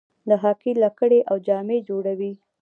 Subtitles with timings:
[0.29, 2.33] د هاکي لکړې او جامې جوړوي.